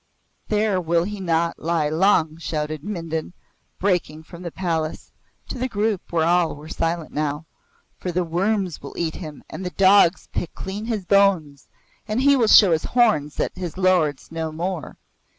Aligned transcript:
"There 0.47 0.81
will 0.81 1.03
he 1.03 1.19
not 1.19 1.59
lie 1.59 1.87
long!" 1.89 2.37
shouted 2.37 2.83
Mindon, 2.83 3.33
breaking 3.77 4.23
from 4.23 4.41
the 4.41 4.49
palace 4.49 5.11
to 5.49 5.59
the 5.59 5.67
group 5.67 6.11
where 6.11 6.25
all 6.25 6.55
were 6.55 6.69
silent 6.69 7.11
now. 7.13 7.45
"For 7.99 8.11
the 8.11 8.23
worms 8.23 8.81
will 8.81 8.97
eat 8.97 9.17
him 9.17 9.43
and 9.47 9.63
the 9.63 9.69
dogs 9.69 10.27
pick 10.33 10.55
clean 10.55 10.85
his 10.85 11.05
bones, 11.05 11.67
and 12.07 12.19
he 12.19 12.35
will 12.35 12.47
show 12.47 12.71
his 12.71 12.85
horns 12.85 13.39
at 13.39 13.55
his 13.55 13.77
lords 13.77 14.31
no 14.31 14.51
more. 14.51 14.97